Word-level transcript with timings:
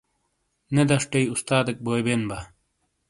نےدشٹیی 0.73 1.31
استادیک 1.33 1.77
بوئی 1.85 2.01
بین 2.05 2.21
با۔ 2.29 2.37